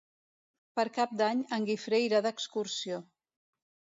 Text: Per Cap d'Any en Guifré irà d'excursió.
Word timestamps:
Per 0.79 0.85
Cap 0.95 1.11
d'Any 1.19 1.43
en 1.59 1.67
Guifré 1.69 2.01
irà 2.05 2.21
d'excursió. 2.27 3.01